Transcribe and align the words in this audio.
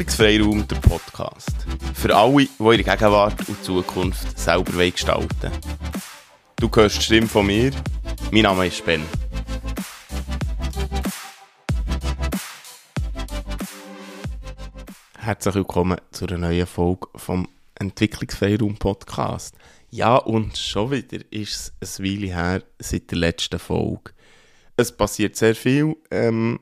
Entwicklungsfreiraum, 0.00 0.66
der 0.66 0.76
Podcast. 0.76 1.54
Für 1.92 2.16
alle, 2.16 2.46
die 2.46 2.48
ihre 2.58 2.78
Gegenwart 2.78 3.46
und 3.46 3.62
Zukunft 3.62 4.38
selber 4.38 4.90
gestalten. 4.90 5.52
Du 6.56 6.70
hörst 6.74 6.96
die 6.96 7.02
Stimme 7.02 7.26
von 7.26 7.46
mir. 7.46 7.70
Mein 8.32 8.44
Name 8.44 8.68
ist 8.68 8.82
Ben. 8.82 9.02
Herzlich 15.18 15.54
willkommen 15.54 16.00
zu 16.12 16.26
einer 16.26 16.38
neuen 16.38 16.66
Folge 16.66 17.06
vom 17.16 17.46
Entwicklungsfreiraum 17.74 18.78
Podcast. 18.78 19.54
Ja, 19.90 20.16
und 20.16 20.56
schon 20.56 20.92
wieder 20.92 21.18
ist 21.30 21.74
es 21.80 21.98
ein 21.98 22.06
Weile 22.06 22.34
her 22.34 22.62
seit 22.78 23.10
der 23.10 23.18
letzten 23.18 23.58
Folge. 23.58 24.12
Es 24.78 24.96
passiert 24.96 25.36
sehr 25.36 25.54
viel. 25.54 25.94
Ähm, 26.10 26.58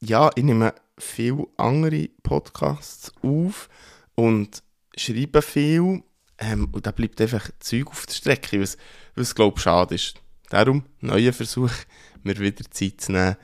ja, 0.00 0.30
ich 0.34 0.44
nehme 0.44 0.74
viele 0.98 1.46
andere 1.56 2.08
Podcasts 2.22 3.12
auf 3.22 3.68
und 4.14 4.62
schreibe 4.96 5.42
viel. 5.42 6.02
Ähm, 6.38 6.68
und 6.72 6.86
da 6.86 6.90
bleibt 6.90 7.20
einfach 7.20 7.50
Zeug 7.60 7.88
auf 7.88 8.04
der 8.06 8.14
Strecke, 8.14 8.60
was, 8.60 8.76
was 9.14 9.34
glaube 9.34 9.56
ich, 9.56 9.62
schade 9.62 9.94
ist. 9.94 10.14
Darum, 10.50 10.84
neuer 11.00 11.32
Versuch, 11.32 11.70
mir 12.22 12.38
wieder 12.38 12.64
Zeit 12.70 13.00
zu 13.00 13.12
nehmen, 13.12 13.36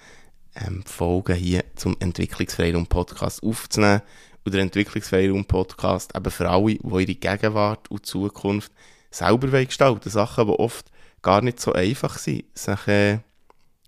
ähm, 0.55 0.83
Folgen 0.85 1.35
hier 1.35 1.65
zum 1.75 1.97
Entwicklungsfreiraum 2.01 2.87
Podcast 2.87 3.43
aufzunehmen. 3.43 4.03
Und 4.45 4.53
der 4.53 4.63
Entwicklungsfreiraum 4.63 5.45
Podcast 5.47 6.15
eben 6.15 6.31
für 6.31 6.51
alle, 6.51 6.75
die 6.75 6.81
ihre 6.87 7.15
Gegenwart 7.15 7.91
und 7.91 8.05
Zukunft 8.05 8.73
selber 9.11 9.65
gestalten 9.65 10.11
Sachen, 10.11 10.47
die 10.47 10.53
oft 10.53 10.91
gar 11.23 11.41
nicht 11.41 11.61
so 11.61 11.73
einfach 11.73 12.19
sind, 12.19 12.45
sich 12.59 12.89
äh, 12.89 13.21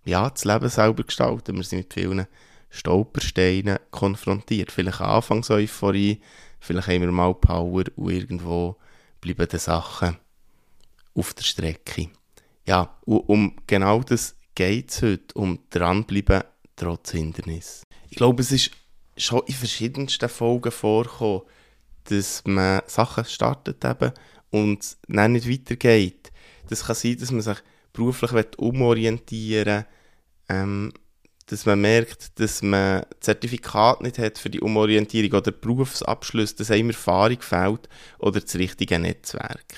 ja, 0.05 0.31
das 0.31 0.45
Leben 0.45 0.69
selber 0.69 1.03
gestalten. 1.03 1.57
Wir 1.57 1.65
sind 1.65 1.79
mit 1.79 1.95
vielen 1.95 2.27
Stolpersteinen 2.75 3.79
konfrontiert. 3.91 4.73
Vielleicht 4.73 5.01
anfangs 5.01 5.51
Euphorie, 5.51 6.21
vielleicht 6.59 6.89
haben 6.89 7.03
wir 7.03 7.13
mal 7.13 7.35
Power 7.35 7.85
und 7.97 8.11
irgendwo 8.13 8.77
bleiben 9.21 9.49
die 9.51 9.59
Sachen 9.59 10.17
auf 11.15 11.35
der 11.35 11.45
Strecke. 11.45 12.09
Ja, 12.67 12.99
und 13.05 13.29
um 13.29 13.57
genau 13.67 14.03
das 14.03 14.35
geht 14.55 14.91
es 14.91 15.03
heute, 15.03 15.35
um 15.35 15.61
dranbleiben 15.71 16.43
trotz 16.77 17.13
Hindernis. 17.13 17.85
Ich 18.11 18.17
glaube, 18.17 18.43
es 18.43 18.51
ist 18.51 18.73
schon 19.17 19.43
in 19.47 19.55
verschiedensten 19.55 20.29
Folgen 20.29 20.73
vorgekommen, 20.73 21.43
dass 22.05 22.43
man 22.45 22.83
Sachen 22.87 23.25
startet 23.25 23.85
eben 23.85 24.13
und 24.51 24.97
dann 25.07 25.33
nicht 25.33 25.49
weitergeht. 25.49 26.33
Das 26.69 26.85
kann 26.85 26.97
sein, 26.97 27.19
dass 27.19 27.31
man 27.31 27.43
sich 27.43 27.59
beruflich 27.93 28.59
umorientieren 28.59 29.67
will, 29.67 29.87
ähm, 30.49 30.93
dass 31.47 31.67
man 31.67 31.81
merkt, 31.81 32.39
dass 32.41 32.63
man 32.63 33.05
Zertifikat 33.21 34.01
nicht 34.01 34.19
hat 34.19 34.39
für 34.39 34.51
die 34.51 34.61
Umorientierung 34.61 35.39
oder 35.39 35.53
Berufsabschluss, 35.53 36.55
dass 36.55 36.71
einem 36.71 36.91
Erfahrung 36.91 37.41
fehlt 37.41 37.89
oder 38.19 38.41
das 38.41 38.55
richtige 38.55 38.99
Netzwerk. 38.99 39.75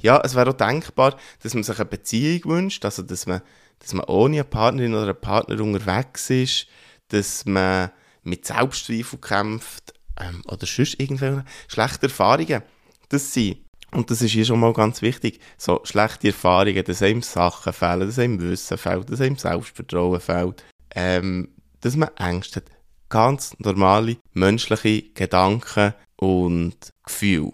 Ja, 0.00 0.20
es 0.22 0.34
wäre 0.34 0.50
auch 0.50 0.54
denkbar, 0.54 1.16
dass 1.42 1.54
man 1.54 1.62
sich 1.62 1.78
eine 1.78 1.86
Beziehung 1.86 2.44
wünscht, 2.44 2.84
also 2.84 3.02
dass 3.02 3.26
man, 3.26 3.42
dass 3.78 3.94
man 3.94 4.04
ohne 4.06 4.36
eine 4.36 4.44
Partnerin 4.44 4.94
oder 4.94 5.04
einen 5.04 5.20
Partner 5.20 5.60
unterwegs 5.60 6.30
ist, 6.30 6.66
dass 7.08 7.44
man 7.44 7.90
mit 8.22 8.46
Selbstzweifel 8.46 9.18
kämpft 9.18 9.94
ähm, 10.20 10.42
oder 10.46 10.66
sonst 10.66 10.98
irgendwelche 11.00 11.44
schlechte 11.68 12.06
Erfahrungen. 12.06 12.62
Das 13.08 13.32
sind 13.32 13.58
und 13.94 14.10
das 14.10 14.22
ist 14.22 14.32
hier 14.32 14.44
schon 14.44 14.58
mal 14.58 14.72
ganz 14.72 15.02
wichtig. 15.02 15.38
So 15.56 15.80
schlechte 15.84 16.28
Erfahrungen, 16.28 16.82
dass 16.84 17.00
einem 17.00 17.22
Sachen 17.22 17.72
fehlen, 17.72 18.00
dass 18.00 18.18
einem 18.18 18.40
Wissen 18.40 18.76
fehlt, 18.76 19.08
dass 19.08 19.20
einem 19.20 19.36
Selbstvertrauen 19.36 20.20
fehlt, 20.20 20.64
ähm, 20.94 21.48
dass 21.80 21.96
man 21.96 22.10
Ängste 22.16 22.60
hat. 22.60 22.70
Ganz 23.08 23.54
normale 23.58 24.16
menschliche 24.32 25.02
Gedanken 25.12 25.94
und 26.16 26.90
Gefühle. 27.04 27.52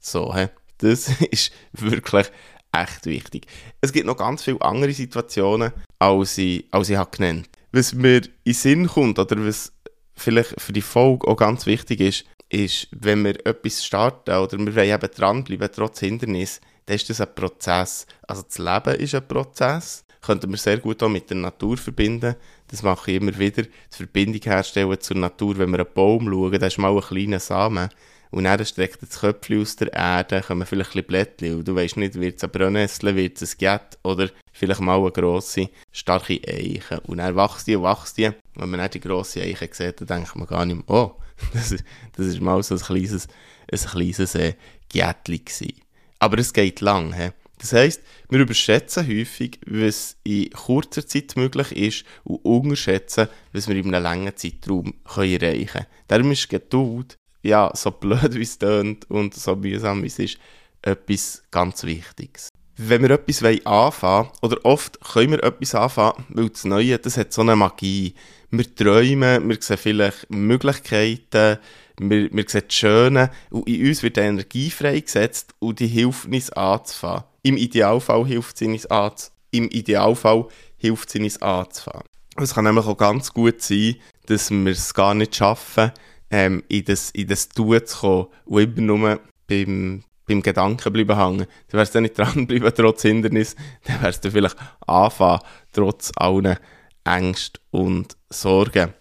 So, 0.00 0.34
he? 0.34 0.46
das 0.78 1.08
ist 1.30 1.52
wirklich 1.72 2.30
echt 2.72 3.06
wichtig. 3.06 3.46
Es 3.80 3.92
gibt 3.92 4.06
noch 4.06 4.16
ganz 4.16 4.42
viele 4.42 4.62
andere 4.62 4.92
Situationen, 4.92 5.72
als 5.98 6.38
ich, 6.38 6.66
als 6.70 6.88
ich 6.88 6.96
habe 6.96 7.10
genannt 7.16 7.48
Was 7.72 7.92
mir 7.92 8.22
in 8.44 8.54
Sinn 8.54 8.86
kommt, 8.86 9.18
oder 9.18 9.44
was 9.44 9.72
vielleicht 10.14 10.60
für 10.60 10.72
die 10.72 10.82
Folge 10.82 11.26
auch 11.26 11.36
ganz 11.36 11.66
wichtig 11.66 12.00
ist, 12.00 12.24
ist, 12.48 12.88
wenn 12.92 13.24
wir 13.24 13.46
etwas 13.46 13.84
starten 13.84 14.34
oder 14.36 14.58
wir 14.58 14.74
wollen 14.74 14.94
eben 14.94 15.10
dranbleiben, 15.14 15.68
trotz 15.74 16.00
Hindernis, 16.00 16.60
dann 16.86 16.96
ist 16.96 17.10
das 17.10 17.20
ein 17.20 17.34
Prozess. 17.34 18.06
Also 18.26 18.42
das 18.42 18.58
Leben 18.58 19.00
ist 19.00 19.14
ein 19.14 19.28
Prozess 19.28 20.04
könnten 20.22 20.50
wir 20.50 20.58
sehr 20.58 20.78
gut 20.78 21.02
auch 21.02 21.08
mit 21.08 21.30
der 21.30 21.36
Natur 21.36 21.76
verbinden. 21.76 22.34
Das 22.68 22.82
mache 22.82 23.10
ich 23.10 23.20
immer 23.20 23.38
wieder, 23.38 23.62
die 23.62 23.70
Verbindung 23.90 24.40
herstellen 24.42 25.00
zur 25.00 25.16
Natur. 25.16 25.58
Wenn 25.58 25.70
wir 25.70 25.80
einen 25.80 25.94
Baum 25.94 26.26
schauen, 26.30 26.58
da 26.58 26.66
ist 26.66 26.78
mal 26.78 26.94
ein 26.94 27.00
kleiner 27.00 27.40
Samen 27.40 27.88
und 28.30 28.44
dann 28.44 28.64
streckt 28.64 29.02
das 29.02 29.20
Köpfchen 29.20 29.62
aus 29.62 29.76
der 29.76 29.92
Erde, 29.92 30.42
kommen 30.42 30.66
vielleicht 30.66 30.94
ein 30.94 31.04
Blättchen 31.04 31.56
und 31.56 31.68
du 31.68 31.74
weißt 31.74 31.96
nicht, 31.96 32.14
wird 32.14 32.36
es 32.36 32.44
ein 32.44 32.50
Brennnessel, 32.50 33.16
wird 33.16 33.40
es 33.40 33.54
ein 33.54 33.58
Gett 33.58 33.98
oder 34.02 34.28
vielleicht 34.52 34.80
mal 34.80 34.98
eine 34.98 35.10
grosse, 35.10 35.70
starke 35.92 36.40
Eiche. 36.46 37.00
Und 37.06 37.18
dann 37.18 37.36
wächst 37.36 37.66
die 37.66 37.76
und 37.76 37.84
wächst 37.84 38.18
die. 38.18 38.30
Wenn 38.54 38.70
man 38.70 38.80
dann 38.80 38.90
die 38.90 39.00
grosse 39.00 39.40
Eiche 39.40 39.68
sieht, 39.72 40.00
dann 40.00 40.08
denkt 40.08 40.36
man 40.36 40.46
gar 40.46 40.66
nicht 40.66 40.76
mehr, 40.76 40.90
oh, 40.90 41.14
das 41.54 41.72
ist, 41.72 41.84
das 42.16 42.26
ist 42.26 42.40
mal 42.40 42.62
so 42.62 42.74
ein 42.74 42.80
kleines, 42.80 43.28
ein 43.70 43.78
kleines 43.78 44.34
äh, 44.34 44.54
Gättchen 44.90 45.72
Aber 46.18 46.38
es 46.38 46.52
geht 46.52 46.80
lang. 46.80 47.14
He? 47.14 47.30
Das 47.58 47.72
heisst, 47.72 48.02
wir 48.28 48.40
überschätzen 48.40 49.06
häufig, 49.06 49.58
was 49.66 50.16
in 50.22 50.50
kurzer 50.50 51.06
Zeit 51.06 51.36
möglich 51.36 51.72
ist 51.72 52.04
und 52.24 52.44
unterschätzen, 52.44 53.28
was 53.52 53.68
wir 53.68 53.76
in 53.76 53.92
einem 53.92 54.02
langen 54.02 54.36
Zeitraum 54.36 54.94
erreichen 55.04 55.66
können. 55.66 55.86
Darum 56.06 56.30
ist 56.32 56.48
Geduld, 56.48 57.16
ja, 57.42 57.70
so 57.74 57.90
blöd 57.90 58.34
wie 58.34 58.42
es 58.42 58.58
tönt 58.58 59.10
und 59.10 59.34
so 59.34 59.56
mühsam 59.56 60.02
wie 60.02 60.06
es 60.06 60.18
ist, 60.18 60.38
etwas 60.82 61.42
ganz 61.50 61.82
Wichtiges. 61.84 62.48
Wenn 62.76 63.02
wir 63.02 63.10
etwas 63.10 63.42
anfangen 63.66 64.30
oder 64.40 64.64
oft 64.64 65.00
können 65.00 65.32
wir 65.32 65.42
etwas 65.42 65.74
anfangen, 65.74 66.24
weil 66.28 66.48
das 66.48 66.64
Neue, 66.64 66.98
das 66.98 67.16
hat 67.16 67.32
so 67.32 67.42
eine 67.42 67.56
Magie. 67.56 68.14
Wir 68.50 68.72
träumen, 68.74 69.48
wir 69.48 69.58
sehen 69.60 69.76
vielleicht 69.76 70.30
Möglichkeiten, 70.30 71.58
wir, 71.98 72.32
wir 72.32 72.44
sehen 72.48 72.62
das 72.66 72.74
Schöne 72.74 73.30
und 73.50 73.68
in 73.68 73.86
uns 73.86 74.02
wird 74.02 74.16
die 74.16 74.20
Energie 74.20 74.70
freigesetzt 74.70 75.54
und 75.58 75.80
die 75.80 75.86
hilft 75.86 76.26
uns 76.26 76.50
anzufangen. 76.50 77.24
Im 77.42 77.56
Idealfall 77.56 78.26
hilft 78.26 78.60
es 78.60 78.86
uns 78.86 79.32
im 79.50 79.68
Idealfall 79.70 80.46
hilft 80.76 81.14
es 81.14 81.20
uns 81.20 81.42
anzufangen. 81.42 82.04
Es 82.36 82.54
kann 82.54 82.64
nämlich 82.64 82.86
auch 82.86 82.96
ganz 82.96 83.32
gut 83.32 83.60
sein, 83.62 83.96
dass 84.26 84.50
wir 84.50 84.70
es 84.70 84.94
gar 84.94 85.14
nicht 85.14 85.34
schaffen, 85.34 85.90
ähm, 86.30 86.62
in, 86.68 86.84
das, 86.84 87.10
in 87.10 87.26
das 87.26 87.48
Tun 87.48 87.80
zu 87.84 87.98
kommen 87.98 88.26
und 88.44 88.78
immer 88.78 88.80
nur 88.80 89.20
beim, 89.46 90.04
beim 90.26 90.42
Gedanken 90.42 90.92
bleiben 90.92 91.16
hängen. 91.16 91.46
Dann 91.68 91.78
wärst 91.78 91.94
du 91.94 92.00
nicht 92.00 92.18
dranbleiben, 92.18 92.72
trotz 92.76 93.02
Hindernis, 93.02 93.56
dann 93.84 94.02
wärst 94.02 94.24
du 94.24 94.30
vielleicht 94.30 94.56
anfangen, 94.86 95.40
trotz 95.72 96.12
allen 96.16 96.58
Ängsten 97.04 97.60
und 97.70 98.16
Sorgen. 98.30 98.92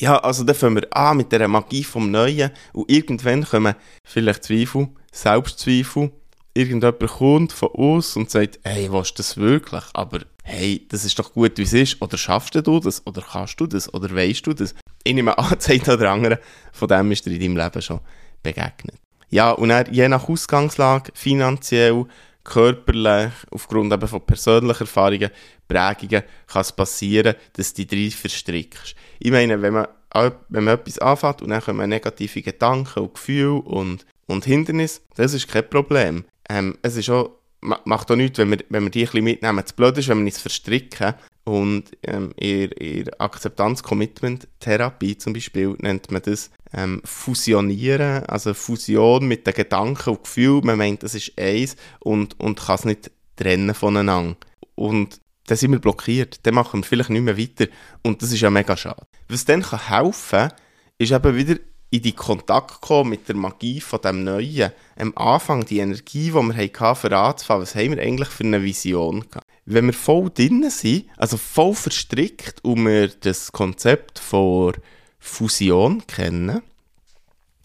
Ja, 0.00 0.16
also 0.18 0.44
dann 0.44 0.54
fangen 0.54 0.76
wir 0.76 0.96
an 0.96 1.16
mit 1.16 1.32
der 1.32 1.48
Magie 1.48 1.82
vom 1.82 2.10
Neuen 2.10 2.50
und 2.72 2.90
irgendwann 2.90 3.44
kommen 3.44 3.74
vielleicht 4.04 4.44
Zweifel, 4.44 4.88
Selbstzweifel, 5.10 6.12
irgendjemand 6.54 7.00
kommt 7.10 7.52
von 7.52 7.68
uns 7.70 8.14
und 8.16 8.30
sagt, 8.30 8.60
hey, 8.62 8.88
du 8.88 9.02
das 9.16 9.36
wirklich? 9.36 9.84
Aber 9.94 10.20
hey, 10.44 10.86
das 10.88 11.04
ist 11.04 11.18
doch 11.18 11.32
gut, 11.32 11.58
wie 11.58 11.62
es 11.62 11.72
ist. 11.72 12.00
Oder 12.00 12.16
schaffst 12.16 12.54
du 12.54 12.62
das? 12.62 13.04
Oder 13.06 13.22
kannst 13.22 13.60
du 13.60 13.66
das? 13.66 13.92
Oder 13.92 14.14
weißt 14.14 14.46
du 14.46 14.54
das? 14.54 14.74
Ich 15.02 15.14
nehme 15.14 15.36
an, 15.36 15.58
Zeit 15.58 15.88
oder 15.88 16.10
andere, 16.10 16.38
von 16.72 16.88
dem 16.88 17.10
ist 17.10 17.26
dir 17.26 17.32
in 17.32 17.40
deinem 17.40 17.56
Leben 17.56 17.82
schon 17.82 18.00
begegnet. 18.42 18.96
Ja, 19.30 19.50
und 19.50 19.68
dann, 19.68 19.92
je 19.92 20.08
nach 20.08 20.28
Ausgangslage, 20.28 21.12
finanziell, 21.14 22.06
körperlich, 22.48 23.32
aufgrund 23.50 23.92
eben 23.92 24.08
von 24.08 24.24
persönlichen 24.24 24.80
Erfahrungen, 24.80 25.30
Prägungen, 25.68 26.22
kann 26.46 26.60
es 26.62 26.72
passieren, 26.72 27.34
dass 27.52 27.74
dich 27.74 27.86
drei 27.86 28.10
verstrickst. 28.10 28.94
Ich 29.18 29.30
meine, 29.30 29.60
wenn 29.60 29.74
man, 29.74 29.88
wenn 30.48 30.64
man 30.64 30.74
etwas 30.74 30.98
anfängt 30.98 31.42
und 31.42 31.50
dann 31.50 31.60
kommen 31.60 31.88
negative 31.88 32.42
Gedanken 32.42 33.00
und 33.00 33.14
Gefühle 33.14 33.62
und, 33.62 34.06
und 34.26 34.44
Hindernisse, 34.44 35.02
das 35.16 35.34
ist 35.34 35.48
kein 35.48 35.68
Problem. 35.68 36.24
Ähm, 36.48 36.78
es 36.82 36.96
ist 36.96 37.10
auch, 37.10 37.37
macht 37.60 38.10
auch 38.10 38.16
nichts, 38.16 38.38
wenn 38.38 38.50
wir, 38.50 38.58
wenn 38.68 38.84
wir 38.84 38.90
die 38.90 39.00
ein 39.00 39.06
bisschen 39.06 39.24
mitnehmen. 39.24 39.62
Das 39.62 39.72
Blöde 39.72 40.00
ist, 40.00 40.08
wenn 40.08 40.18
wir 40.18 40.26
uns 40.26 40.38
verstricken 40.38 41.14
und 41.44 41.84
ähm, 42.02 42.32
in, 42.36 42.70
in 42.72 43.08
Akzeptanz-Commitment-Therapie 43.18 45.18
zum 45.18 45.32
Beispiel 45.32 45.74
nennt 45.78 46.10
man 46.10 46.22
das 46.22 46.50
ähm, 46.72 47.00
Fusionieren, 47.04 48.24
also 48.26 48.54
Fusion 48.54 49.26
mit 49.26 49.46
den 49.46 49.54
Gedanken 49.54 50.10
und 50.10 50.24
Gefühlen. 50.24 50.66
Man 50.66 50.78
meint, 50.78 51.02
das 51.02 51.14
ist 51.14 51.32
eins 51.38 51.76
und, 52.00 52.38
und 52.38 52.60
kann 52.60 52.76
es 52.76 52.84
nicht 52.84 53.10
trennen 53.36 53.74
voneinander. 53.74 54.36
Und 54.74 55.20
dann 55.46 55.56
sind 55.56 55.72
wir 55.72 55.78
blockiert, 55.78 56.46
dann 56.46 56.54
machen 56.54 56.80
wir 56.80 56.86
vielleicht 56.86 57.10
nicht 57.10 57.22
mehr 57.22 57.38
weiter 57.38 57.66
und 58.02 58.20
das 58.20 58.32
ist 58.32 58.40
ja 58.40 58.50
mega 58.50 58.76
schade. 58.76 59.06
Was 59.28 59.46
dann 59.46 59.62
kann 59.62 59.88
helfen 59.88 60.50
kann, 60.50 60.52
ist 60.98 61.12
eben 61.12 61.36
wieder 61.36 61.56
in 61.90 62.02
die 62.02 62.12
Kontakt 62.12 62.80
kommen 62.80 63.10
mit 63.10 63.28
der 63.28 63.36
Magie 63.36 63.80
von 63.80 64.00
dem 64.00 64.24
Neuen. 64.24 64.72
Am 64.96 65.12
Anfang 65.16 65.64
die 65.64 65.78
Energie, 65.78 66.30
die 66.30 66.34
wir 66.34 66.56
hatten, 66.56 66.96
für 66.96 67.16
anzufangen, 67.16 67.62
was 67.62 67.74
haben 67.74 67.96
wir 67.96 68.02
eigentlich 68.02 68.28
für 68.28 68.44
eine 68.44 68.62
Vision 68.62 69.20
gehabt? 69.28 69.46
Wenn 69.64 69.86
wir 69.86 69.92
voll 69.92 70.30
drin 70.30 70.68
sind, 70.70 71.06
also 71.16 71.36
voll 71.36 71.74
verstrickt 71.74 72.64
und 72.64 72.84
wir 72.84 73.08
das 73.08 73.52
Konzept 73.52 74.18
von 74.18 74.74
Fusion 75.18 76.06
kennen, 76.06 76.62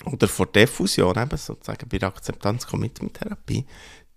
oder 0.06 0.28
vor 0.28 0.48
Diffusion, 0.48 1.18
eben 1.18 1.38
sozusagen 1.38 1.88
bei 1.88 1.98
der 1.98 2.10
Akzeptanz-Commitment-Therapie, 2.10 3.66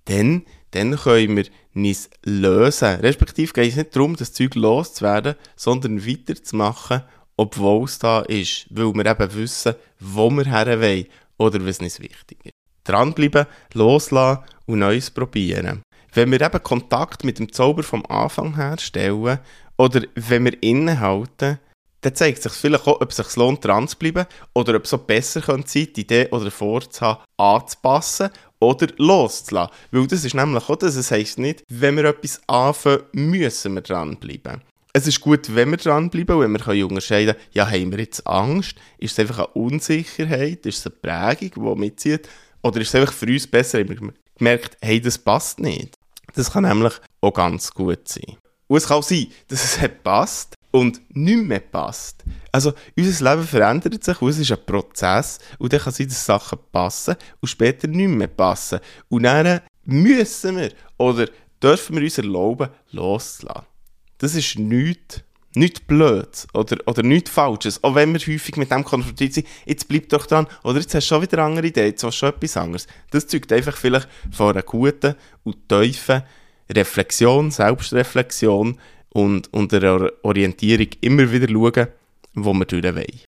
dann, 0.06 0.44
dann 0.72 0.96
können 0.96 1.36
wir 1.36 1.46
uns 1.74 2.10
lösen. 2.24 3.00
Respektive 3.00 3.52
geht 3.52 3.70
es 3.70 3.76
nicht 3.76 3.94
darum, 3.94 4.16
das 4.16 4.32
Zeug 4.32 4.54
loszuwerden, 4.54 5.36
sondern 5.56 6.06
weiterzumachen, 6.06 7.02
obwohl 7.36 7.84
es 7.84 7.98
da 7.98 8.20
ist. 8.20 8.66
Weil 8.70 8.94
wir 8.94 9.06
eben 9.06 9.34
wissen, 9.34 9.74
wo 10.00 10.30
wir 10.30 10.44
her 10.44 10.80
wollen 10.80 11.06
oder 11.38 11.64
was 11.66 11.80
nicht 11.80 12.00
wichtig 12.00 12.38
ist. 12.44 12.52
Dranbleiben, 12.84 13.46
loslassen 13.74 14.44
und 14.66 14.78
Neues 14.78 15.10
probieren. 15.10 15.82
Wenn 16.12 16.30
wir 16.30 16.40
eben 16.40 16.62
Kontakt 16.62 17.24
mit 17.24 17.38
dem 17.38 17.52
Zauber 17.52 17.82
vom 17.82 18.06
Anfang 18.06 18.54
herstellen 18.54 19.38
oder 19.76 20.02
wenn 20.14 20.44
wir 20.44 20.62
innehalten, 20.62 21.58
dann 22.00 22.14
zeigt 22.14 22.42
sich 22.42 22.52
vielleicht 22.52 22.86
auch, 22.86 23.00
ob 23.00 23.10
es 23.10 23.16
sich 23.16 23.36
lohnt, 23.36 23.64
dran 23.64 23.88
zu 23.88 23.98
bleiben 23.98 24.26
oder 24.54 24.76
ob 24.76 24.84
es 24.84 24.90
so 24.90 24.98
besser 24.98 25.40
könnte 25.40 25.86
die 25.86 26.00
Idee 26.00 26.28
oder 26.30 26.50
vorzuhaben, 26.50 27.24
anzupassen 27.36 28.30
oder 28.60 28.86
loszulassen. 28.96 29.74
Weil 29.90 30.06
das 30.06 30.24
ist 30.24 30.34
nämlich 30.34 30.68
auch 30.68 30.76
das, 30.76 30.94
es 30.94 31.10
heisst 31.10 31.38
nicht, 31.38 31.64
wenn 31.68 31.96
wir 31.96 32.04
etwas 32.04 32.40
anfangen, 32.46 33.02
müssen 33.12 33.74
wir 33.74 33.82
dranbleiben. 33.82 34.62
Es 34.96 35.06
ist 35.06 35.20
gut, 35.20 35.54
wenn 35.54 35.72
wir 35.72 35.76
dranbleiben, 35.76 36.40
wenn 36.40 36.52
wir 36.54 36.86
unterscheiden 36.86 37.34
können, 37.34 37.46
ja, 37.52 37.70
haben 37.70 37.92
wir 37.92 37.98
jetzt 37.98 38.26
Angst? 38.26 38.76
Ist 38.96 39.12
es 39.12 39.18
einfach 39.18 39.40
eine 39.40 39.48
Unsicherheit? 39.48 40.64
Ist 40.64 40.78
es 40.78 40.86
eine 40.86 40.94
Prägung, 41.36 41.74
die 41.74 41.80
mitzieht? 41.80 42.26
Oder 42.62 42.80
ist 42.80 42.88
es 42.88 42.94
einfach 42.94 43.12
für 43.12 43.26
uns 43.26 43.46
besser, 43.46 43.80
haben 43.80 43.90
wir 43.90 44.14
gemerkt, 44.38 44.78
hey, 44.80 44.98
das 44.98 45.18
passt 45.18 45.60
nicht? 45.60 45.94
Das 46.34 46.50
kann 46.50 46.64
nämlich 46.64 46.94
auch 47.20 47.34
ganz 47.34 47.74
gut 47.74 48.08
sein. 48.08 48.38
Und 48.68 48.78
es 48.78 48.86
kann 48.86 48.96
auch 48.96 49.02
sein, 49.02 49.26
dass 49.48 49.64
es 49.64 49.78
hat 49.78 50.02
passt 50.02 50.54
und 50.70 51.02
nicht 51.14 51.44
mehr 51.44 51.60
passt. 51.60 52.24
Also 52.50 52.72
unser 52.96 53.30
Leben 53.30 53.46
verändert 53.46 54.02
sich 54.02 54.22
und 54.22 54.30
es 54.30 54.38
ist 54.38 54.50
ein 54.50 54.64
Prozess 54.64 55.40
und 55.58 55.74
dann 55.74 55.80
kann 55.80 55.92
sein, 55.92 56.08
dass 56.08 56.24
Sachen 56.24 56.58
passen 56.72 57.16
und 57.42 57.48
später 57.48 57.86
nicht 57.86 58.08
mehr 58.08 58.28
passen. 58.28 58.80
Und 59.10 59.24
dann 59.24 59.60
müssen 59.84 60.56
wir 60.56 60.72
oder 60.96 61.28
dürfen 61.62 61.96
wir 61.96 62.02
uns 62.02 62.16
erlauben, 62.16 62.70
loszulassen. 62.92 63.75
Das 64.18 64.34
ist 64.34 64.58
nichts, 64.58 65.22
nichts 65.54 65.80
Blödes 65.80 66.46
oder, 66.54 66.76
oder 66.86 67.02
nichts 67.02 67.30
Falsches. 67.30 67.82
Auch 67.84 67.94
wenn 67.94 68.12
wir 68.12 68.20
häufig 68.20 68.56
mit 68.56 68.70
dem 68.70 68.84
konfrontiert 68.84 69.34
sind, 69.34 69.46
jetzt 69.64 69.88
bleib 69.88 70.08
doch 70.08 70.26
dran 70.26 70.46
oder 70.64 70.80
jetzt 70.80 70.94
hast 70.94 71.10
du 71.10 71.14
schon 71.14 71.22
wieder 71.22 71.38
eine 71.38 71.46
andere 71.46 71.66
Idee, 71.66 71.86
jetzt 71.86 72.02
hast 72.02 72.16
du 72.16 72.26
schon 72.26 72.34
etwas 72.34 72.56
anderes. 72.56 72.86
Das 73.10 73.26
zeugt 73.26 73.52
einfach 73.52 73.76
vielleicht 73.76 74.08
von 74.30 74.50
einer 74.50 74.62
guten 74.62 75.14
und 75.44 75.68
tiefen 75.68 76.22
Reflexion, 76.68 77.50
Selbstreflexion, 77.52 78.78
und, 79.16 79.52
und 79.54 79.72
der 79.72 80.12
Orientierung 80.22 80.88
immer 81.00 81.32
wieder 81.32 81.48
schauen, 81.48 81.88
wo 82.34 82.52
wir 82.52 82.66
durch 82.66 82.84
wollen. 82.84 83.20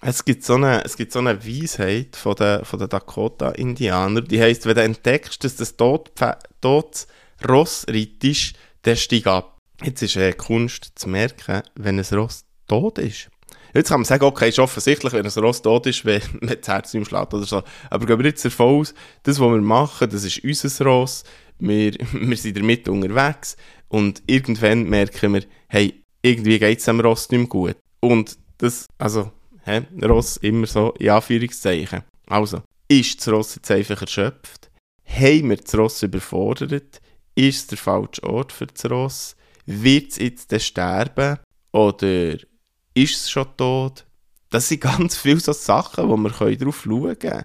Es 0.00 0.24
gibt 0.24 0.44
so 0.44 0.54
eine, 0.54 0.84
es 0.84 0.96
gibt 0.96 1.12
so 1.12 1.18
eine 1.18 1.44
Weisheit 1.44 2.14
von 2.14 2.36
den, 2.36 2.64
von 2.64 2.78
den 2.78 2.88
Dakota-Indianern, 2.88 4.24
die 4.24 4.40
heisst, 4.40 4.66
wenn 4.66 4.76
du 4.76 4.82
entdeckst, 4.82 5.42
dass 5.42 5.56
das 5.56 5.76
totes 5.76 7.08
Ross 7.46 7.86
reitest, 7.88 8.54
dann 8.82 8.96
steig 8.96 9.26
ab. 9.26 9.51
Jetzt 9.82 10.02
ist 10.02 10.16
eine 10.16 10.32
Kunst 10.32 10.92
zu 10.94 11.08
merken, 11.08 11.62
wenn 11.74 11.98
ein 11.98 12.06
Ross 12.14 12.44
tot 12.68 12.98
ist. 12.98 13.28
Jetzt 13.74 13.88
kann 13.88 14.00
man 14.00 14.04
sagen, 14.04 14.24
okay, 14.24 14.50
ist 14.50 14.58
offensichtlich, 14.58 15.12
wenn 15.12 15.26
ein 15.26 15.32
Ross 15.32 15.62
tot 15.62 15.86
ist, 15.86 16.04
wenn 16.04 16.20
man 16.40 16.56
das 16.58 16.68
Herz 16.68 16.92
nicht 16.94 17.08
schlägt 17.08 17.32
oder 17.32 17.44
so. 17.44 17.62
Aber 17.90 18.06
gehen 18.06 18.18
wir 18.18 18.26
jetzt 18.26 18.44
davon 18.44 18.80
aus, 18.80 18.94
das, 19.22 19.40
was 19.40 19.50
wir 19.50 19.60
machen, 19.60 20.10
das 20.10 20.24
ist 20.24 20.44
unser 20.44 20.84
Ross, 20.84 21.24
wir, 21.58 21.92
wir 22.12 22.36
sind 22.36 22.58
damit 22.58 22.88
unterwegs 22.88 23.56
und 23.88 24.22
irgendwann 24.26 24.84
merken 24.84 25.34
wir, 25.34 25.44
hey, 25.68 26.02
irgendwie 26.22 26.58
geht 26.58 26.78
es 26.78 26.84
dem 26.84 27.00
Ross 27.00 27.30
nicht 27.30 27.40
mehr 27.40 27.48
gut. 27.48 27.76
Und 28.00 28.36
das, 28.58 28.86
also, 28.98 29.32
hä, 29.64 29.82
Ross 30.02 30.36
immer 30.38 30.66
so 30.66 30.92
in 30.98 31.10
Anführungszeichen. 31.10 32.02
Also, 32.26 32.62
ist 32.88 33.20
das 33.20 33.28
Ross 33.32 33.54
jetzt 33.54 33.70
einfach 33.70 34.00
erschöpft? 34.02 34.70
Haben 35.06 35.50
wir 35.50 35.56
das 35.56 35.74
Ross 35.76 36.02
überfordert? 36.02 37.00
Ist 37.34 37.56
es 37.58 37.66
der 37.68 37.78
falsche 37.78 38.22
Ort 38.24 38.52
für 38.52 38.66
das 38.66 38.90
Ross? 38.90 39.36
Wird 39.66 40.12
es 40.12 40.18
jetzt 40.18 40.62
sterben? 40.62 41.38
Oder 41.72 42.34
ist 42.94 43.14
es 43.14 43.30
schon 43.30 43.56
tot? 43.56 44.04
Das 44.50 44.68
sind 44.68 44.80
ganz 44.82 45.16
viele 45.16 45.40
so 45.40 45.52
Sachen, 45.52 46.08
wo 46.08 46.16
wir 46.16 46.56
darauf 46.56 46.82
schauen 46.82 47.18
können. 47.18 47.44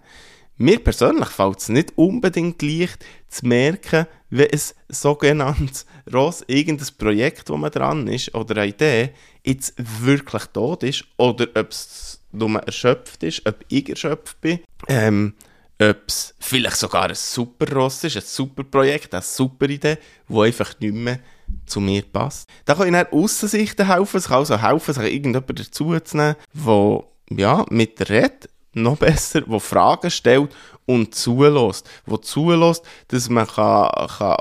Mir 0.59 0.79
persönlich 0.83 1.29
fällt 1.29 1.59
es 1.59 1.69
nicht 1.69 1.93
unbedingt 1.97 2.61
leicht 2.63 3.05
zu 3.27 3.45
merken, 3.45 4.07
wenn 4.31 4.49
ein 4.51 4.61
sogenanntes 4.89 5.85
Ross, 6.11 6.43
irgendein 6.47 6.87
Projekt, 6.97 7.49
wo 7.49 7.57
man 7.57 7.69
dran 7.69 8.07
ist, 8.07 8.33
oder 8.33 8.57
eine 8.57 8.71
Idee, 8.71 9.11
jetzt 9.45 9.75
wirklich 9.77 10.45
tot 10.45 10.81
ist, 10.81 11.05
oder 11.17 11.47
ob 11.55 11.69
es 11.69 12.21
nur 12.31 12.59
erschöpft 12.59 13.21
ist, 13.21 13.45
ob 13.45 13.63
ich 13.67 13.87
erschöpft 13.87 14.41
bin, 14.41 14.59
ähm, 14.87 15.35
ob 15.79 16.03
es 16.07 16.33
vielleicht 16.39 16.77
sogar 16.77 17.09
ein 17.09 17.15
super 17.15 17.71
Ross 17.71 18.03
ist, 18.03 18.17
ein 18.17 18.23
super 18.23 18.63
Projekt, 18.63 19.13
eine 19.13 19.21
super 19.21 19.69
Idee, 19.69 19.99
die 20.27 20.39
einfach 20.39 20.73
nicht 20.79 20.93
mehr 20.95 21.19
zu 21.65 21.79
mir 21.79 22.01
passt. 22.01 22.49
Da 22.65 22.75
kann 22.75 22.87
ich 22.87 22.93
dann 22.93 23.07
Aussensichten 23.11 23.87
helfen, 23.87 24.17
es 24.17 24.27
kann 24.27 24.39
also 24.39 24.61
helfen, 24.61 24.93
sich 24.93 25.03
irgendjemanden 25.03 25.55
dazuzunehmen, 25.55 26.35
der 26.53 27.03
ja, 27.29 27.65
mit 27.69 28.09
redet, 28.09 28.49
noch 28.73 28.97
besser, 28.97 29.41
der 29.41 29.59
Fragen 29.59 30.11
stellt 30.11 30.55
und 30.85 31.13
zulässt. 31.13 31.89
Der 32.09 32.21
zulässt, 32.21 32.83
dass 33.09 33.29
man 33.29 33.47
kann, 33.47 33.89
kann 34.17 34.37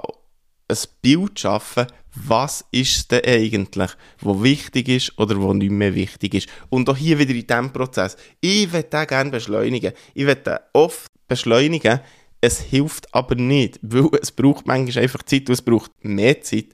ein 0.68 0.76
Bild 1.02 1.40
schaffen 1.40 1.86
kann, 1.86 1.96
was 2.16 2.64
ist 2.70 3.10
denn 3.10 3.24
eigentlich, 3.24 3.90
was 4.20 4.42
wichtig 4.42 4.88
ist 4.88 5.18
oder 5.18 5.36
was 5.42 5.54
nicht 5.54 5.70
mehr 5.70 5.94
wichtig 5.94 6.34
ist. 6.34 6.48
Und 6.70 6.88
auch 6.88 6.96
hier 6.96 7.18
wieder 7.18 7.34
in 7.34 7.46
diesem 7.46 7.72
Prozess. 7.72 8.16
Ich 8.40 8.72
würde 8.72 8.88
den 8.88 9.06
gerne 9.06 9.30
beschleunigen. 9.30 9.92
Ich 10.14 10.24
würde 10.24 10.40
den 10.40 10.58
oft 10.72 11.10
beschleunigen. 11.28 12.00
Es 12.40 12.60
hilft 12.60 13.12
aber 13.14 13.34
nicht, 13.34 13.78
weil 13.82 14.08
es 14.20 14.30
braucht 14.30 14.66
manchmal 14.66 15.04
einfach 15.04 15.22
Zeit 15.24 15.48
und 15.48 15.54
es 15.54 15.62
braucht 15.62 15.90
mehr 16.02 16.40
Zeit, 16.42 16.66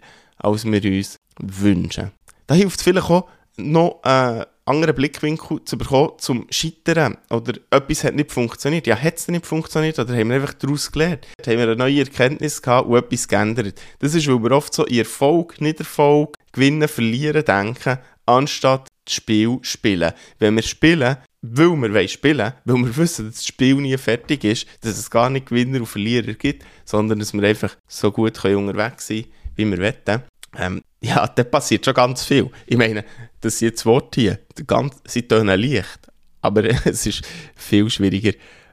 als 0.43 0.65
wir 0.65 0.85
uns 0.85 1.19
wünschen. 1.41 2.11
Da 2.47 2.55
hilft 2.55 2.83
vielleicht 2.83 3.09
auch 3.09 3.29
noch 3.57 4.01
äh, 4.05 4.45
anderen 4.65 4.95
Blickwinkel 4.95 5.65
zu 5.65 5.77
bekommen 5.77 6.13
zum 6.19 6.47
Scheitern. 6.51 7.19
Oder 7.31 7.55
etwas 7.71 8.05
hat 8.05 8.15
nicht 8.15 8.33
funktioniert. 8.33 8.87
Ja, 8.87 8.97
hat 8.97 9.19
es 9.19 9.29
nicht 9.29 9.47
funktioniert 9.47 9.99
oder 9.99 10.15
haben 10.15 10.29
wir 10.29 10.37
einfach 10.37 10.55
daraus 10.55 10.91
gelernt? 10.91 11.27
Haben 11.45 11.59
wir 11.59 11.65
eine 11.65 11.77
neue 11.77 12.01
Erkenntnis 12.01 12.63
gehabt 12.63 12.89
und 12.89 12.97
etwas 12.97 13.29
geändert? 13.29 13.81
Das 13.99 14.15
ist, 14.15 14.29
weil 14.29 14.43
wir 14.43 14.53
oft 14.53 14.73
so 14.73 14.85
in 14.85 14.99
Erfolg, 14.99 15.61
Niederfolg, 15.61 16.37
Gewinnen, 16.53 16.89
Verlieren 16.89 17.45
denken, 17.45 17.99
anstatt 18.27 18.89
das 19.05 19.15
Spiel 19.15 19.59
spielen. 19.63 20.13
Wenn 20.39 20.55
wir 20.55 20.63
spielen, 20.63 21.17
weil 21.43 21.77
wir 21.77 21.95
wollen 21.95 22.09
spielen, 22.09 22.53
weil 22.65 22.77
wir 22.77 22.97
wissen, 22.97 23.27
dass 23.27 23.37
das 23.37 23.47
Spiel 23.47 23.75
nie 23.75 23.97
fertig 23.97 24.45
ist, 24.45 24.67
dass 24.83 24.97
es 24.97 25.11
gar 25.11 25.29
nicht 25.29 25.47
Gewinner 25.47 25.81
und 25.81 25.87
Verlierer 25.87 26.35
gibt, 26.35 26.65
sondern 26.85 27.19
dass 27.19 27.33
wir 27.33 27.43
einfach 27.43 27.77
so 27.89 28.13
gut 28.13 28.45
unterwegs 28.45 29.09
sein 29.09 29.25
können, 29.25 29.33
wie 29.57 29.71
wir 29.71 29.79
wollen, 29.79 30.23
ähm, 30.59 30.83
ja, 31.01 31.27
da 31.35 31.45
passiert 31.45 31.85
schon 31.85 31.95
ganz 31.95 32.25
viel. 32.25 32.51
Ich 32.67 32.77
meine, 32.77 33.05
das 33.41 33.61
jetzt 33.61 33.85
Worte 33.87 34.21
hier, 34.21 34.39
ganz, 34.67 34.97
sie 35.07 35.23
tönen 35.23 35.61
leicht, 35.61 36.09
aber 36.41 36.65
es 36.85 37.07
ist 37.07 37.23
viel 37.57 37.89
schwieriger, 37.91 38.33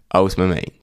als 0.10 0.38
man 0.38 0.50
meint. 0.50 0.74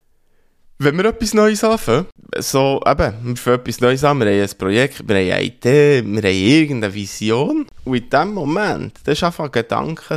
Wenn 0.79 0.99
wir 0.99 1.07
etwas 1.07 1.33
Neues 1.33 1.65
anfangen, 1.65 2.07
so 2.37 2.83
eben, 2.87 3.15
wir 3.29 3.37
fangen 3.37 3.61
etwas 3.61 3.81
Neues 3.81 4.05
an, 4.05 4.21
wir 4.21 4.27
haben 4.27 4.43
ein 4.43 4.59
Projekt, 4.59 5.09
wir 5.09 5.17
haben 5.17 5.33
eine 5.33 5.43
Idee, 5.43 6.03
wir 6.05 6.23
haben 6.23 6.37
irgendeine 6.37 6.93
Vision 6.93 7.67
und 7.85 7.97
in 7.97 8.11
dem 8.11 8.35
Moment, 8.35 8.99
da 9.05 9.13
ist 9.13 9.25
einfach 9.25 9.51
ein 9.51 9.65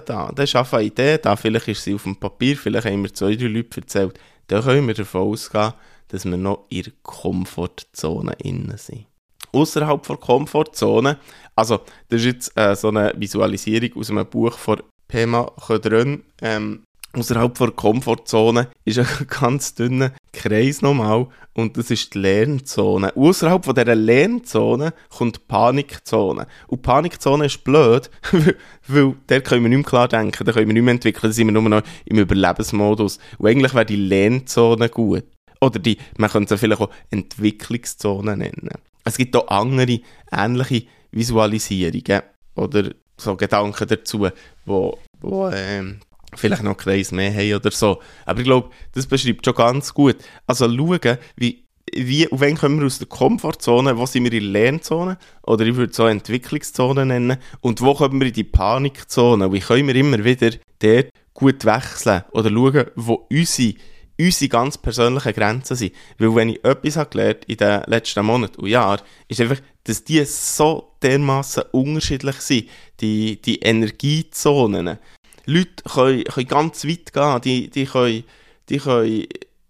da, 0.05 0.31
da 0.36 0.43
ist 0.43 0.55
einfach 0.57 0.79
eine 0.79 0.88
Idee 0.88 1.17
da, 1.17 1.38
vielleicht 1.38 1.69
ist 1.69 1.83
sie 1.86 1.93
auf 1.93 2.03
dem 2.03 2.17
Papier, 2.17 2.57
vielleicht 2.57 2.88
haben 2.88 3.03
wir 3.03 3.13
zwei, 3.13 3.38
drei 3.38 3.45
Leute 3.45 3.79
erzählt, 3.79 4.19
dann 4.48 4.63
können 4.63 4.86
wir 4.86 4.95
davon 4.95 5.21
ausgehen, 5.21 5.71
dass 6.09 6.25
wir 6.25 6.36
noch 6.36 6.65
in 6.67 6.83
der 6.83 6.93
Komfortzone 7.03 8.36
innen 8.43 8.77
sind 8.77 9.05
außerhalb 9.53 10.06
der 10.06 10.18
Komfortzone. 10.18 11.18
Also, 11.56 11.82
das 12.10 12.22
ist 12.22 12.25
jetzt 12.25 12.58
äh, 12.58 12.75
so 12.75 12.89
eine 12.89 13.13
Visualisierung 13.18 14.00
aus 14.00 14.10
einem 14.10 14.25
Buch 14.25 14.58
von 14.58 14.82
Pema 15.08 15.51
Chodron. 15.60 16.24
Ähm, 16.41 16.84
außerhalb 17.13 17.58
der 17.58 17.72
Komfortzone 17.72 18.70
ist 18.86 19.00
ein 19.00 19.08
ganz 19.27 19.74
dünner 19.75 20.13
Kreis 20.32 20.82
normal 20.82 21.27
und 21.53 21.75
das 21.77 21.91
ist 21.91 22.13
die 22.13 22.20
Lernzone. 22.20 23.15
Außerhalb 23.15 23.63
dieser 23.63 23.96
Lernzone 23.96 24.94
kommt 25.10 25.38
die 25.38 25.41
Panikzone. 25.48 26.48
Und 26.68 26.82
Panikzone 26.82 27.48
ist 27.48 27.63
blöd, 27.63 28.10
weil 28.88 29.15
der 29.27 29.41
können 29.41 29.63
wir 29.63 29.70
nicht 29.70 29.79
mehr 29.79 29.86
klar 29.86 30.08
denken, 30.08 30.46
da 30.46 30.51
können 30.51 30.68
wir 30.68 30.74
nicht 30.74 30.84
mehr 30.84 30.94
entwickeln, 30.94 31.29
da 31.29 31.32
sind 31.32 31.48
wir 31.48 31.53
nur 31.53 31.63
noch 31.63 31.84
im 32.06 32.20
Überlebensmodus. 32.20 33.20
Und 33.38 33.48
eigentlich 33.48 33.74
wäre 33.74 33.86
die 33.86 33.96
Lernzone 33.96 34.89
gut. 34.89 35.25
Oder 35.62 35.79
die, 35.79 35.98
man 36.18 36.29
könnte 36.29 36.56
sie 36.56 36.60
vielleicht 36.60 36.82
auch 36.82 36.89
Entwicklungszone 37.10 38.38
nennen. 38.38 38.70
Es 39.03 39.18
gibt 39.18 39.36
auch 39.36 39.48
andere 39.48 40.00
ähnliche 40.32 40.86
Visualisierungen 41.12 42.22
oder 42.56 42.91
so 43.18 43.36
Gedanken 43.36 43.88
dazu, 43.88 44.27
wo, 44.65 44.98
wo 45.20 45.50
ähm, 45.50 46.00
vielleicht 46.36 46.63
noch 46.63 46.77
Kreis 46.77 47.12
mehr 47.12 47.34
haben 47.34 47.56
oder 47.56 47.72
so. 47.72 48.00
Aber 48.25 48.39
ich 48.39 48.46
glaube, 48.46 48.70
das 48.94 49.08
beschreibt 49.08 49.46
schon 49.46 49.56
ganz 49.56 49.94
gut. 49.94 50.18
Also 50.48 50.65
schauen, 50.70 51.18
wie, 51.36 51.65
wie, 51.94 52.32
auf 52.32 52.39
wen 52.41 52.58
kommen 52.58 52.79
wir 52.79 52.86
aus 52.86 53.00
der 53.00 53.08
Komfortzone, 53.08 53.98
wo 53.98 54.06
sind 54.06 54.24
wir 54.24 54.34
in 54.34 54.44
der 54.44 54.51
Lernzone 54.51 55.18
oder 55.44 55.65
ich 55.65 55.75
würde 55.75 55.91
es 55.91 55.98
so 55.98 56.06
Entwicklungszone 56.06 57.06
nennen 57.06 57.38
und 57.62 57.82
wo 57.82 57.94
kommen 57.94 58.20
wir 58.20 58.27
in 58.27 58.34
die 58.34 58.44
Panikzone, 58.44 59.51
wie 59.51 59.60
können 59.60 59.88
wir 59.88 59.96
immer 59.96 60.24
wieder 60.24 60.51
dort 60.79 61.10
gut 61.34 61.65
wechseln 61.65 62.24
oder 62.32 62.50
schauen, 62.50 62.86
wo 62.96 63.27
unsere, 63.32 63.75
unsere 64.20 64.50
ganz 64.50 64.78
persönlichen 64.78 65.34
Grenzen 65.34 65.76
sind. 65.76 65.94
Weil 66.18 66.36
wenn 66.36 66.50
ich 66.50 66.64
etwas 66.66 66.98
habe 66.98 67.10
gelernt 67.10 67.46
in 67.46 67.58
den 67.58 67.84
letzten 67.88 68.26
Monaten 68.26 68.62
und 68.62 68.68
Jahren, 68.68 69.02
ist 69.28 69.40
einfach, 69.40 69.62
dass 69.86 70.04
die 70.04 70.24
so 70.26 70.96
dermaßen 71.02 71.64
unterschiedlich 71.72 72.36
sind, 72.38 72.70
die, 73.00 73.42
die 73.42 73.60
Energiezonen. 73.60 75.00
Leute 75.46 75.84
können, 75.84 76.24
können 76.26 76.48
ganz 76.48 76.86
weit 76.86 77.14
gehen, 77.14 77.42
die, 77.42 77.70
die 77.70 77.86
können, 77.86 78.24
die 78.68 78.78
können, 78.78 79.26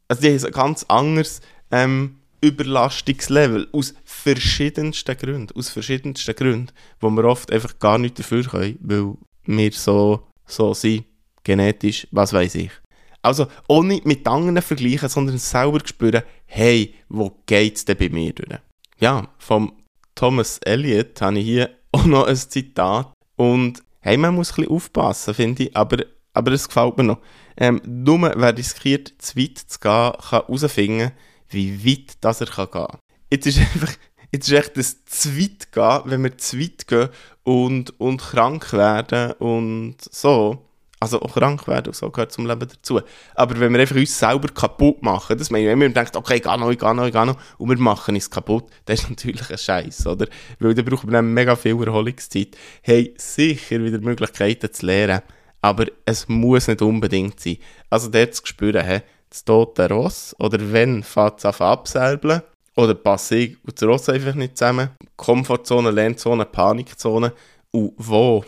also 0.08 0.22
die 0.22 0.28
haben 0.30 0.46
ein 0.46 0.52
ganz 0.52 0.86
anderes 0.88 1.42
ähm, 1.72 2.16
Überlastungslevel 2.42 3.68
aus 3.72 3.94
verschiedensten 4.04 5.18
Gründen, 5.18 5.58
aus 5.58 5.70
verschiedensten 5.70 6.36
Gründen, 6.36 6.72
wo 7.00 7.10
wir 7.10 7.26
oft 7.26 7.52
einfach 7.52 7.78
gar 7.80 7.98
nicht 7.98 8.18
dafür 8.18 8.44
können, 8.44 8.80
weil 8.82 9.14
wir 9.46 9.72
so, 9.72 10.28
so 10.46 10.74
sind, 10.74 11.06
genetisch, 11.44 12.08
was 12.12 12.34
weiß 12.34 12.56
ich. 12.56 12.72
Also 13.22 13.48
nicht 13.84 14.06
mit 14.06 14.26
anderen 14.28 14.62
vergleichen, 14.62 15.10
sondern 15.10 15.38
selber 15.38 15.80
spüren, 15.86 16.24
hey, 16.46 16.96
wo 17.10 17.32
geht's 17.46 17.86
denn 17.86 17.98
bei 17.98 18.10
mir 18.10 18.34
durch? 18.34 18.60
Ja, 19.00 19.28
vom 19.38 19.74
Thomas 20.16 20.60
Eliot 20.60 21.22
habe 21.22 21.40
ich 21.40 21.46
hier 21.46 21.70
auch 21.92 22.06
noch 22.06 22.28
ein 22.28 22.36
Zitat 22.36 23.14
und 23.36 23.84
hey, 24.02 24.18
man 24.18 24.36
muss 24.36 24.52
ein 24.52 24.56
bisschen 24.58 24.72
aufpassen, 24.72 25.34
finde 25.34 25.64
ich, 25.64 25.76
aber, 25.76 26.04
aber 26.34 26.52
es 26.52 26.68
gefällt 26.68 26.98
mir 26.98 27.04
noch. 27.04 27.20
Ähm, 27.58 27.82
nur 27.86 28.22
wer 28.22 28.58
riskiert, 28.58 29.14
zu 29.18 29.38
weit 29.38 29.58
zu 29.58 29.80
gehen, 29.80 30.14
kann 30.30 30.42
herausfinden, 30.48 31.12
wie 31.50 31.86
weit 31.86 32.18
das 32.22 32.42
er 32.42 32.48
kann 32.48 32.72
gehen 32.72 32.88
kann. 32.88 33.00
Jetzt 33.32 33.48
ist 33.48 33.60
einfach, 33.74 33.94
jetzt 34.32 34.50
ist 34.50 34.58
echt 34.58 34.78
das 34.78 35.06
zu 35.06 35.38
weit 35.38 35.72
gehen, 35.72 36.02
wenn 36.06 36.24
wir 36.24 36.38
zu 36.38 36.60
weit 36.60 36.88
gehen 36.88 37.10
und, 37.44 38.00
und 38.00 38.22
krank 38.22 38.72
werden 38.74 39.34
und 39.34 39.98
so. 40.00 40.69
Also 41.02 41.22
auch 41.22 41.34
krank 41.34 41.66
werden 41.68 41.88
und 41.88 41.96
so 41.96 42.10
gehört 42.10 42.34
zum 42.34 42.46
Leben 42.46 42.68
dazu. 42.68 43.00
Aber 43.36 43.60
wenn 43.60 43.72
wir 43.72 43.80
einfach 43.80 43.96
uns 43.96 44.20
selber 44.20 44.50
kaputt 44.50 45.02
machen, 45.02 45.38
das 45.38 45.50
meine 45.50 45.64
ich, 45.64 45.70
wenn 45.70 45.80
wir 45.80 45.90
denken, 45.90 46.18
okay, 46.18 46.40
geh 46.40 46.58
noch, 46.58 46.70
geh 46.70 46.94
noch, 46.94 47.12
geh 47.12 47.26
noch, 47.26 47.38
und 47.58 47.70
wir 47.70 47.78
machen 47.78 48.16
es 48.18 48.30
kaputt, 48.30 48.66
das 48.86 49.02
ist 49.02 49.10
natürlich 49.10 49.50
ein 49.50 49.58
Scheiß, 49.58 50.08
oder? 50.08 50.28
Weil 50.60 50.74
dann 50.74 50.86
braucht 50.86 51.06
man 51.06 51.14
dann 51.14 51.34
mega 51.34 51.56
viel 51.56 51.82
Erholungszeit. 51.82 52.58
Hey, 52.82 53.14
sicher 53.18 53.82
wieder 53.82 54.00
Möglichkeiten 54.00 54.74
zu 54.74 54.86
lernen, 54.86 55.22
aber 55.62 55.86
es 56.06 56.28
muss 56.28 56.68
nicht 56.68 56.82
unbedingt 56.82 57.40
sein. 57.40 57.58
Also 57.90 58.10
dort 58.10 58.36
zu 58.36 58.46
spüren, 58.46 58.84
hey, 58.84 59.02
das 59.30 59.46
tote 59.46 59.88
Ross, 59.90 60.36
oder 60.40 60.58
wenn 60.74 61.04
fängt 61.04 61.40
es 61.40 61.46
an 61.46 61.54
absäbeln, 61.60 62.42
oder 62.80 62.94
passe 62.94 63.58
und 63.66 63.82
das 63.82 63.88
Ross 63.88 64.10
einfach 64.10 64.36
nicht 64.36 64.58
zusammen. 64.58 64.92
Komfortzone, 65.18 65.92
Lernzone, 65.92 66.46
Panikzone. 66.46 67.34
Und 67.72 67.94
wo, 67.98 68.44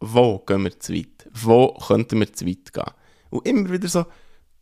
wo 0.00 0.38
gehen 0.38 0.64
wir 0.64 0.78
zu 0.78 0.94
weit? 0.94 1.28
Wo 1.32 1.74
könnten 1.74 2.20
wir 2.20 2.32
zu 2.32 2.46
weit 2.46 2.72
gehen? 2.72 2.94
Und 3.30 3.46
immer 3.46 3.70
wieder 3.70 3.88
so 3.88 4.06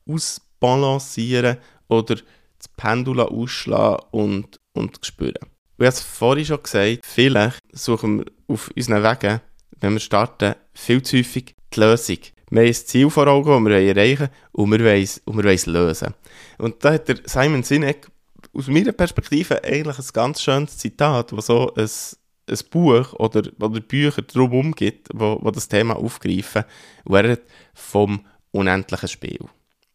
ausbalancieren 0.08 1.58
oder 1.88 2.16
das 2.16 2.68
Pendel 2.76 3.20
ausschlagen 3.20 4.06
und, 4.12 4.60
und 4.72 4.98
spüren. 5.04 5.34
Und 5.42 5.84
ich 5.84 5.86
habe 5.86 5.96
es 5.96 6.00
vorhin 6.00 6.44
schon 6.44 6.62
gesagt, 6.62 7.00
vielleicht 7.04 7.58
suchen 7.72 8.18
wir 8.20 8.26
auf 8.48 8.70
unseren 8.74 9.02
Wegen, 9.02 9.40
wenn 9.80 9.92
wir 9.94 10.00
starten, 10.00 10.54
viel 10.72 11.02
zu 11.02 11.18
häufig 11.18 11.54
die 11.74 11.80
Lösung. 11.80 12.18
Wir 12.50 12.62
haben 12.62 12.68
ein 12.68 12.74
Ziel 12.74 13.10
vor 13.10 13.26
Augen, 13.26 13.64
das 13.64 13.72
wir 13.72 13.96
erreichen 13.96 14.28
wollen, 14.52 14.70
und 14.70 14.70
wir 15.38 15.44
wollen 15.44 15.54
es, 15.54 15.66
lösen. 15.66 16.14
Und 16.58 16.84
da 16.84 16.92
hat 16.92 17.08
der 17.08 17.18
Simon 17.24 17.62
Sinek 17.62 18.08
aus 18.52 18.66
meiner 18.68 18.92
Perspektive 18.92 19.62
eigentlich 19.64 19.98
ein 19.98 20.06
ganz 20.12 20.42
schönes 20.42 20.78
Zitat, 20.78 21.32
das 21.32 21.46
so 21.46 21.72
ein, 21.74 21.90
ein 22.48 22.58
Buch 22.70 23.12
oder, 23.14 23.42
oder 23.60 23.80
Bücher 23.80 24.22
drumherum 24.22 24.72
gibt, 24.72 25.08
wo, 25.12 25.38
wo 25.40 25.50
das 25.50 25.68
Thema 25.68 25.96
aufgreifen. 25.96 26.64
Und 27.04 27.16
er 27.16 27.38
vom 27.74 28.24
unendlichen 28.50 29.08
Spiel. 29.08 29.40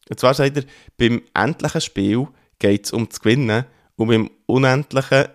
Und 0.10 0.20
zwar 0.20 0.34
sagt 0.34 0.58
er, 0.58 0.64
beim 0.98 1.22
endlichen 1.34 1.82
Spiel 1.82 2.28
geht 2.60 2.86
es 2.86 2.94
um 2.94 3.08
das 3.08 3.20
Gewinnen 3.20 3.66
und 3.96 4.08
beim 4.08 4.30
unendlichen 4.46 5.28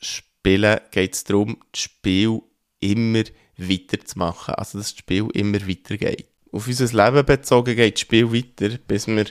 Spielen 0.00 0.80
geht 0.90 1.14
es 1.14 1.24
darum, 1.24 1.58
das 1.72 1.82
Spiel 1.82 2.40
immer 2.80 3.24
weiterzumachen. 3.56 4.54
Also, 4.54 4.78
dass 4.78 4.92
das 4.92 4.98
Spiel 4.98 5.28
immer 5.34 5.66
weitergeht. 5.68 6.26
Auf 6.52 6.66
unser 6.66 6.86
Leben 6.86 7.26
bezogen 7.26 7.76
geht 7.76 7.94
das 7.94 8.00
Spiel 8.00 8.32
weiter, 8.32 8.78
bis 8.86 9.06
wir 9.06 9.26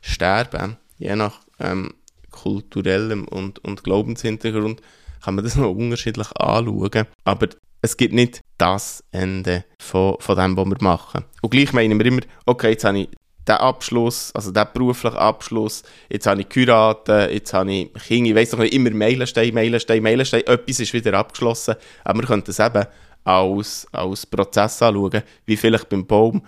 sterben. 0.00 0.76
Je 0.98 1.14
nach 1.16 1.40
ähm, 1.58 1.94
kulturellem 2.30 3.28
und, 3.28 3.58
und 3.60 3.84
Glaubenshintergrund 3.84 4.80
kann 5.24 5.34
man 5.34 5.44
das 5.44 5.56
noch 5.56 5.70
unterschiedlich 5.70 6.28
anschauen. 6.36 7.06
Aber 7.24 7.48
es 7.82 7.96
gibt 7.96 8.14
nicht 8.14 8.40
das 8.58 9.04
Ende 9.10 9.64
von, 9.78 10.16
von 10.18 10.36
dem, 10.36 10.56
was 10.56 10.66
wir 10.66 10.76
machen. 10.80 11.24
Und 11.42 11.50
gleich 11.50 11.72
meinen 11.72 11.98
wir 11.98 12.06
immer, 12.06 12.22
okay, 12.46 12.70
jetzt 12.70 12.84
habe 12.84 13.00
ich 13.00 13.08
den 13.46 13.56
Abschluss, 13.56 14.32
also 14.34 14.50
den 14.50 14.66
beruflichen 14.72 15.18
Abschluss, 15.18 15.82
jetzt 16.08 16.26
habe 16.26 16.40
ich 16.40 16.48
geheiratet, 16.48 17.30
jetzt 17.30 17.52
habe 17.52 17.72
ich 17.72 17.92
Kinder, 17.92 18.30
ich 18.30 18.36
weiss 18.36 18.52
noch 18.52 18.60
nicht, 18.60 18.72
immer 18.72 18.90
Meilenstein, 18.90 19.52
Meilenstein, 19.52 20.02
Meilenstein, 20.02 20.46
etwas 20.46 20.80
ist 20.80 20.94
wieder 20.94 21.12
abgeschlossen, 21.14 21.74
aber 22.04 22.20
wir 22.20 22.26
können 22.26 22.44
das 22.44 22.58
eben 22.58 22.86
als, 23.24 23.86
als 23.92 24.24
Prozess 24.26 24.80
anschauen, 24.80 25.22
wie 25.44 25.56
vielleicht 25.56 25.88
beim 25.88 26.06
Baum, 26.06 26.42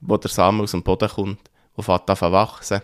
wo 0.00 0.16
der 0.16 0.30
Samen 0.30 0.60
aus 0.60 0.72
dem 0.72 0.82
Boden 0.82 1.08
kommt, 1.08 1.40
wo 1.74 1.82
fängt 1.82 2.10
an 2.10 2.32
wachsen, 2.32 2.82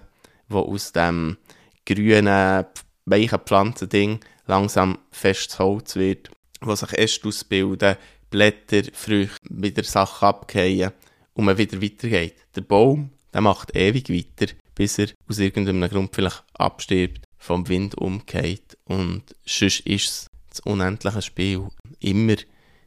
wo 0.49 0.61
aus 0.61 0.93
dem 0.93 1.37
grünen, 1.85 2.65
weichen 3.05 3.39
Pflanzending 3.41 4.21
langsam 4.49 4.99
festes 5.11 5.59
Holz 5.59 5.97
wird, 5.97 6.31
wo 6.61 6.75
sich 6.75 6.93
Äste 6.93 7.29
ausbilden, 7.29 7.97
Blätter, 8.31 8.83
Früchte, 8.93 9.39
wieder 9.49 9.85
Sachen 9.85 10.27
abgehen 10.27 10.93
und 11.35 11.45
man 11.45 11.59
wieder 11.59 11.81
weitergeht. 11.81 12.35
Der 12.55 12.63
Baum, 12.63 13.11
der 13.33 13.41
macht 13.41 13.75
ewig 13.75 14.11
weiter, 14.11 14.53
bis 14.75 14.99
er 14.99 15.09
aus 15.29 15.39
irgendeinem 15.39 15.89
Grund 15.89 16.15
vielleicht 16.15 16.45
abstirbt, 16.55 17.25
vom 17.39 17.69
Wind 17.69 17.95
umgeht 17.97 18.77
und 18.85 19.23
sonst 19.47 19.81
ist 19.81 20.09
es 20.09 20.27
das 20.51 20.61
unendliche 20.61 21.23
Spiel. 21.23 21.69
Immer, 22.01 22.37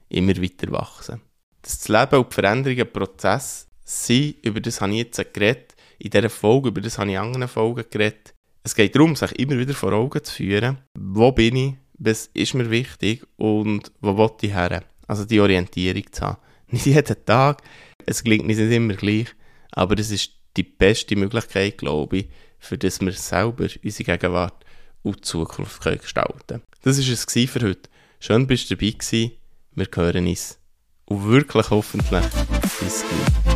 immer 0.09 0.35
weiter 0.41 0.71
wachsen. 0.71 1.21
Das 1.61 1.87
Leben 1.87 2.15
und 2.19 2.29
die 2.31 2.33
Veränderungen 2.33 2.91
Prozess 2.91 3.67
sind, 3.83 4.43
über 4.43 4.59
das 4.59 4.81
habe 4.81 4.91
ich 4.91 4.99
jetzt 4.99 5.33
geredet, 5.33 5.75
in 5.99 6.09
dieser 6.09 6.29
Folge, 6.29 6.69
über 6.69 6.81
das 6.81 6.97
habe 6.97 7.09
ich 7.09 7.15
in 7.15 7.21
anderen 7.21 7.47
Folgen 7.47 7.85
geredet, 7.89 8.33
es 8.63 8.75
geht 8.75 8.95
darum, 8.95 9.15
sich 9.15 9.31
immer 9.39 9.57
wieder 9.57 9.73
vor 9.73 9.93
Augen 9.93 10.23
zu 10.23 10.35
führen, 10.35 10.77
wo 10.93 11.31
bin 11.31 11.55
ich, 11.55 11.73
was 11.97 12.29
ist 12.33 12.53
mir 12.53 12.69
wichtig 12.69 13.23
und 13.37 13.91
wo 14.01 14.17
will 14.17 14.31
ich 14.41 14.53
her. 14.53 14.83
Also 15.07 15.25
die 15.25 15.39
Orientierung 15.39 16.03
zu 16.11 16.21
haben. 16.21 16.37
Nicht 16.67 16.85
jeden 16.85 17.25
Tag, 17.25 17.61
es 18.05 18.23
klingt 18.23 18.47
nicht 18.47 18.59
immer 18.59 18.93
gleich, 18.93 19.27
aber 19.71 19.99
es 19.99 20.09
ist 20.09 20.31
die 20.55 20.63
beste 20.63 21.17
Möglichkeit, 21.17 21.77
glaube 21.77 22.17
ich, 22.17 22.29
für 22.59 22.77
das 22.77 23.01
wir 23.01 23.11
selber 23.11 23.67
unsere 23.83 24.17
Gegenwart 24.17 24.65
und 25.03 25.17
die 25.17 25.21
Zukunft 25.21 25.81
können 25.81 25.99
gestalten 25.99 26.39
können. 26.47 26.63
Das 26.83 26.97
war 26.97 27.13
es 27.13 27.49
für 27.49 27.61
heute. 27.61 27.89
Schön, 28.19 28.47
dass 28.47 28.67
du 28.67 28.75
dabei 28.75 28.91
gewesen. 28.91 29.31
Wir 29.73 29.87
hören 29.93 30.27
uns. 30.27 30.59
Und 31.05 31.27
wirklich 31.27 31.69
hoffentlich 31.71 32.25
bis 32.79 33.03
gleich. 33.03 33.50